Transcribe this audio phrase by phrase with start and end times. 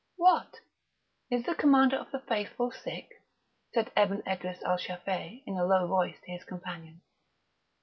[0.15, 0.61] "What!
[1.29, 3.21] is the Commander of the Faithful sick?"
[3.71, 7.01] said Ebn Edris al Shafei in a low voice to his companion.